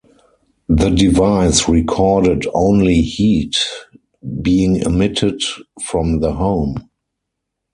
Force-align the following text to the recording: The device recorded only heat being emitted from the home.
The 0.67 0.89
device 0.89 1.69
recorded 1.69 2.47
only 2.55 3.01
heat 3.03 3.55
being 4.41 4.77
emitted 4.77 5.43
from 5.85 6.21
the 6.21 6.33
home. 6.33 6.89